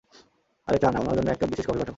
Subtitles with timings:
[0.67, 1.89] আরে চা না, উনার জন্য এক কাপ বিশেষ কফি পাঠাও।